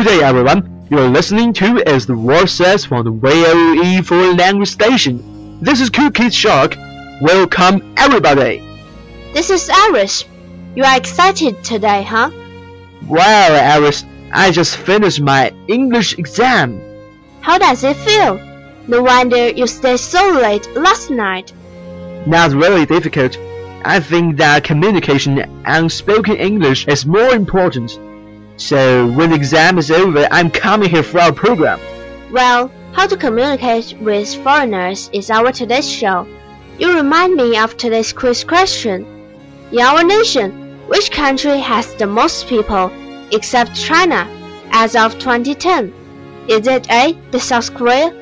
[0.00, 0.86] Good day, everyone.
[0.88, 5.58] You're listening to As the World Says from the VOE Foreign Language Station.
[5.60, 6.74] This is Cool Kid Shark.
[7.20, 8.60] Welcome, everybody.
[9.34, 10.24] This is Iris.
[10.74, 12.30] You are excited today, huh?
[13.06, 16.80] Well, Iris, I just finished my English exam.
[17.40, 18.38] How does it feel?
[18.86, 21.52] No wonder you stayed so late last night.
[22.26, 23.36] Not really difficult.
[23.84, 27.98] I think that communication and spoken English is more important.
[28.56, 31.80] So when the exam is over, I'm coming here for our program.
[32.30, 36.26] Well, how to communicate with foreigners is our today's show.
[36.78, 39.06] You remind me of today's quiz question.
[39.72, 42.92] In our nation, which country has the most people,
[43.32, 44.28] except China,
[44.70, 45.92] as of 2010?
[46.48, 48.12] Is it A, the South Korea,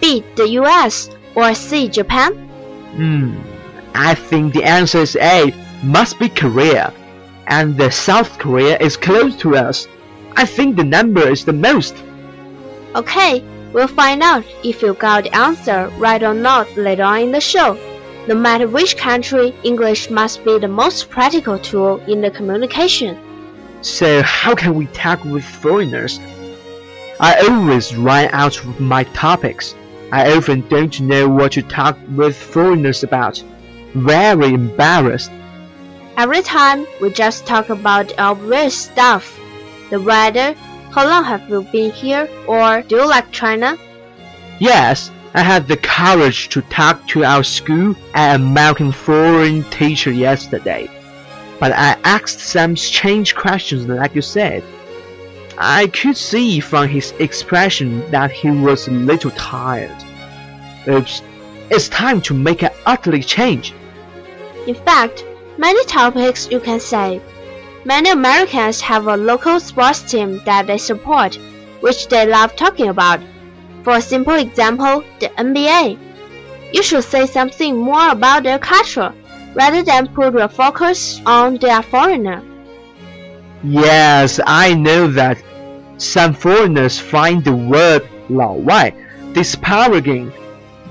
[0.00, 2.32] B, the US, or C, Japan?
[2.96, 3.34] Hmm.
[3.94, 5.54] I think the answer is A.
[5.82, 6.92] Must be Korea.
[7.46, 9.86] And the South Korea is close to us.
[10.36, 11.94] I think the number is the most.
[12.94, 13.42] Okay,
[13.72, 17.40] we'll find out if you got the answer right or not later on in the
[17.40, 17.78] show.
[18.26, 23.18] No matter which country, English must be the most practical tool in the communication.
[23.84, 26.18] So how can we talk with foreigners?
[27.20, 29.74] I always run out of my topics.
[30.10, 33.44] I often don't know what to talk with foreigners about.
[33.92, 35.30] Very embarrassed.
[36.16, 39.38] Every time we just talk about obvious stuff.
[39.90, 40.54] The weather,
[40.90, 43.76] how long have you been here, or do you like China?
[44.60, 50.88] Yes, I had the courage to talk to our school and American foreign teacher yesterday.
[51.60, 54.62] But I asked some strange questions like you said.
[55.56, 59.96] I could see from his expression that he was a little tired.
[60.88, 61.22] Oops,
[61.70, 63.72] it's time to make an utterly change.
[64.66, 65.24] In fact,
[65.56, 67.20] many topics you can say.
[67.84, 71.38] Many Americans have a local sports team that they support,
[71.80, 73.20] which they love talking about.
[73.82, 75.98] For a simple example, the NBA.
[76.72, 79.12] You should say something more about their culture,
[79.53, 82.43] rather than put your focus on their foreigner.
[83.63, 85.41] Yes, I know that.
[85.97, 88.93] Some foreigners find the word 老外
[89.33, 90.31] disparaging.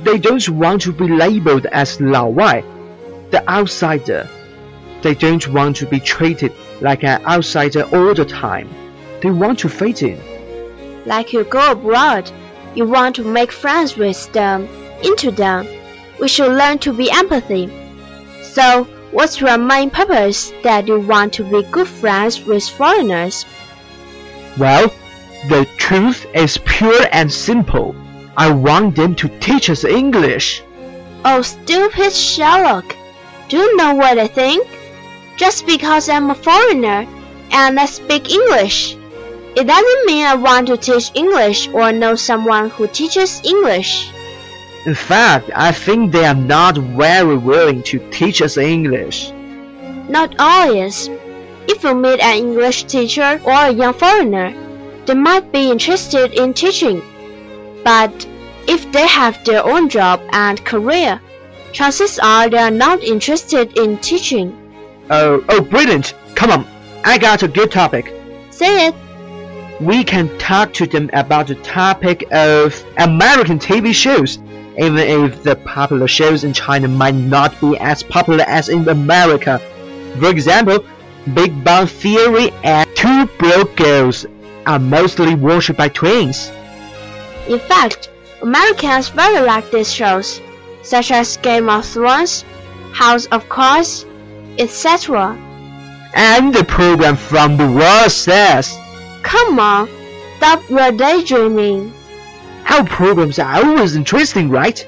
[0.04, 2.62] They don't want to be labeled as 老外,
[3.30, 4.28] the outsider.
[5.02, 8.68] They don't want to be treated like an outsider all the time.
[9.22, 10.20] They want to fit in.
[11.06, 12.30] Like you go abroad,
[12.74, 14.68] you want to make friends with them,
[15.02, 15.66] into them.
[16.20, 17.70] We should learn to be empathy.
[18.53, 23.47] so, what's your main purpose that you want to be good friends with foreigners?
[24.59, 24.93] Well,
[25.49, 27.95] the truth is pure and simple.
[28.37, 30.61] I want them to teach us English.
[31.25, 32.95] Oh, stupid Sherlock!
[33.49, 34.67] Do you know what I think?
[35.35, 37.07] Just because I'm a foreigner
[37.51, 38.95] and I speak English,
[39.55, 44.11] it doesn't mean I want to teach English or know someone who teaches English.
[44.85, 49.31] In fact, I think they are not very willing to teach us English.
[50.09, 51.09] Not always.
[51.67, 54.53] If you meet an English teacher or a young foreigner,
[55.05, 57.01] they might be interested in teaching.
[57.83, 58.27] But
[58.67, 61.21] if they have their own job and career,
[61.71, 64.51] chances are they are not interested in teaching.
[65.09, 66.13] Oh, oh, brilliant!
[66.35, 66.67] Come on,
[67.05, 68.13] I got a good topic.
[68.51, 68.95] Say it.
[69.79, 74.39] we can talk to them about the topic of American TV shows,
[74.77, 79.59] even if the popular shows in China might not be as popular as in America.
[80.19, 80.85] For example,
[81.33, 84.25] Big Bang Theory and Two Broke Girls
[84.65, 86.51] are mostly watched by twins.
[87.47, 88.09] In fact,
[88.41, 90.41] Americans very like these shows,
[90.81, 92.43] such as Game of Thrones,
[92.93, 94.05] House of Cards,
[94.57, 95.37] etc.
[96.15, 98.77] And the program from the world says,
[99.23, 99.89] Come on,
[100.37, 101.93] stop your daydreaming.
[102.73, 104.83] Our programs are always interesting, right?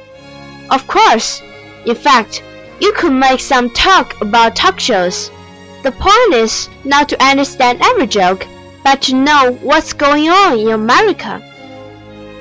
[0.71, 1.43] Of course.
[1.85, 2.41] In fact,
[2.79, 5.29] you could make some talk about talk shows.
[5.83, 8.47] The point is not to understand every joke,
[8.83, 11.39] but to know what's going on in America.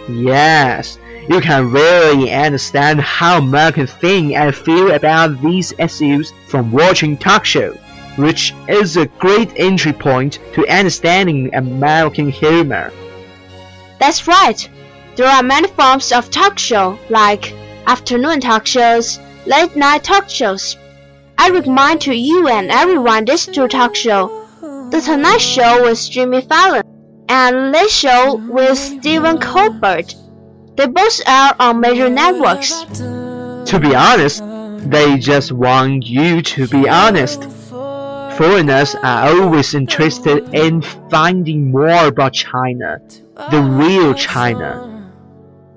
[0.09, 0.99] Yes,
[1.29, 7.45] you can really understand how Americans think and feel about these issues from watching talk
[7.45, 7.77] shows,
[8.17, 12.91] which is a great entry point to understanding American humor.
[13.99, 14.71] That's right.
[15.17, 17.53] There are many forms of talk show, like
[17.87, 20.77] afternoon talk shows, late night talk shows.
[21.39, 24.45] I recommend to you and everyone this two talk show.
[24.91, 26.83] The Tonight Show with Jimmy Fallon
[27.29, 30.15] and Late Show with Stephen Colbert.
[30.77, 32.83] They both air on major networks.
[32.99, 34.43] To be honest,
[34.91, 37.45] they just want you to be honest.
[38.37, 43.01] Foreigners are always interested in finding more about China,
[43.53, 44.91] the real China.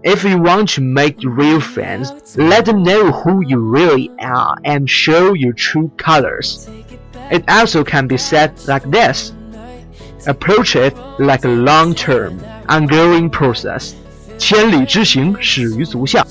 [0.06, 4.90] If you want to make real friends, let them know who you really are and
[4.90, 6.68] show your true colors.
[7.30, 9.32] It also can be said like this.
[10.26, 13.94] Approach it like a long-term, ongoing process.
[14.38, 16.26] 千里之行，始于足下。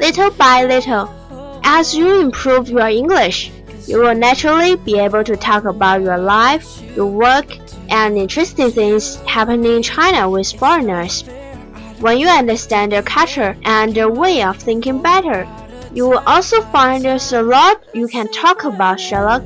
[0.00, 1.08] Little by little,
[1.62, 3.50] as you improve your English,
[3.86, 6.64] you will naturally be able to talk about your life,
[6.96, 7.46] your work,
[7.88, 11.24] and interesting things happening in China with foreigners.
[11.99, 15.47] When you understand their culture and their way of thinking better,
[15.93, 19.43] you will also find there's a lot you can talk about, Sherlock.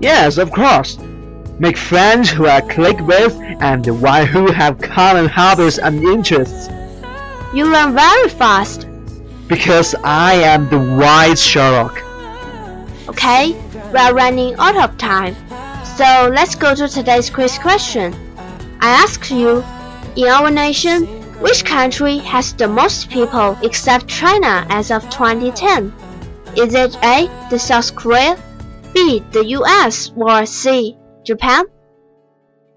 [0.00, 0.98] Yes, of course.
[1.58, 6.68] Make friends who are click with and one who have common hobbies and interests.
[7.54, 8.86] You learn very fast.
[9.48, 12.02] Because I am the wise Sherlock.
[13.08, 13.52] Okay,
[13.90, 15.34] we are running out of time.
[15.96, 18.14] So let's go to today's quiz question.
[18.80, 19.64] I ask you,
[20.16, 25.92] in our nation, which country has the most people except China as of 2010?
[26.56, 28.36] Is it A, the South Korea,
[28.94, 31.66] B, the US, or C, Japan?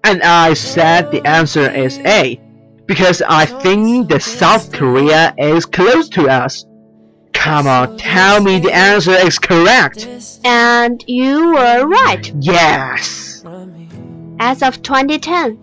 [0.04, 2.40] And I said the answer is A.
[2.86, 6.66] Because I think the South Korea is close to us.
[7.32, 10.06] Come on, tell me the answer is correct.
[10.44, 12.32] And you were right.
[12.40, 13.31] Yes.
[14.38, 15.58] As of 2010,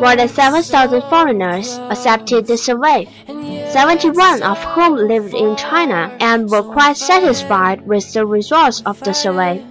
[0.00, 6.62] more than 7,000 foreigners accepted the survey, 71 of whom lived in China and were
[6.62, 9.64] quite satisfied with the results of the survey.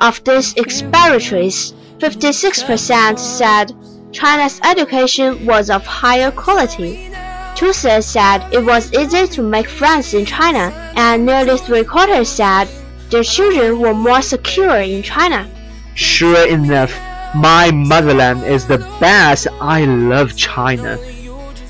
[0.00, 3.72] Of these expatriates, 56% said
[4.12, 7.10] China's education was of higher quality.
[7.56, 12.68] Two-thirds said it was easy to make friends in China, and nearly three-quarters said
[13.10, 15.48] their children were more secure in China.
[15.94, 16.92] Sure enough,
[17.35, 19.47] my motherland is the best.
[19.61, 20.97] I love China.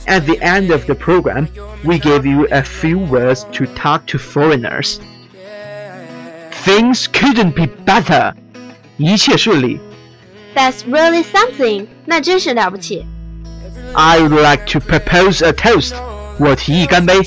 [0.08, 1.48] At the end of the program,
[1.84, 5.00] we gave you a few words to talk to foreigners.
[6.66, 8.34] Things couldn't be better.
[8.98, 9.80] 一切顺利。
[10.56, 11.88] That's really something.
[12.06, 13.06] 那真是了不起。
[13.94, 15.94] I would like to propose a toast.
[16.38, 17.22] 我提议干杯。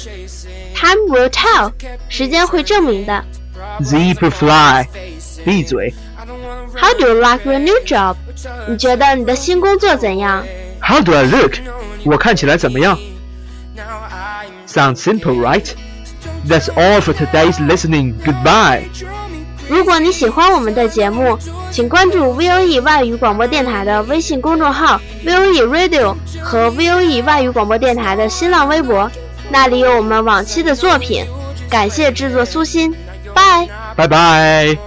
[0.74, 1.72] Time will tell.
[2.08, 3.24] 时间会证明的。
[3.80, 4.86] Zebrafly，
[5.44, 5.94] 闭嘴。
[6.79, 8.15] How do you like your new job?
[8.67, 10.45] 你觉得你的新工作怎样
[10.81, 11.55] ？How do I look?
[12.05, 12.97] 我看起来怎么样
[14.67, 15.65] ？Sounds simple, right?
[16.47, 18.13] That's all for today's listening.
[18.23, 18.83] Goodbye.
[19.67, 21.37] 如果你喜欢我们的节目，
[21.71, 29.11] 请关注 VOE 外语广播电台的微信公众号 VOE Radio 和 VOE 外语广播电台的新浪微博，
[29.49, 31.25] 那里有我们往期的作品。
[31.69, 32.95] 感谢制作苏欣，
[33.33, 33.67] 拜。
[33.97, 34.86] Bye bye.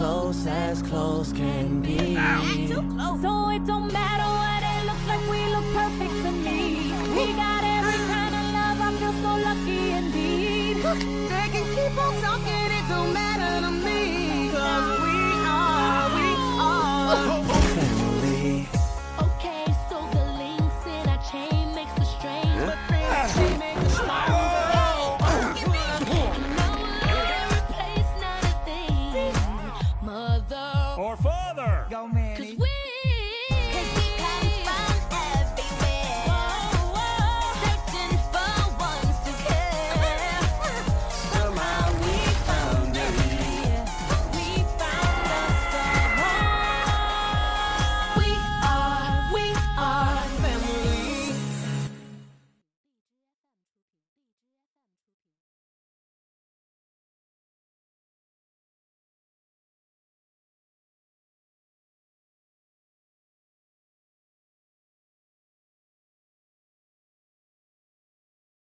[0.00, 2.16] close as close can be.
[3.22, 6.58] So it don't matter what it looks like, we look perfect to me.
[6.76, 6.89] We got